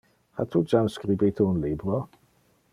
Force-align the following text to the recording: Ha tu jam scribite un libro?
Ha 0.37 0.45
tu 0.55 0.61
jam 0.71 0.89
scribite 0.95 1.45
un 1.51 1.61
libro? 1.67 2.03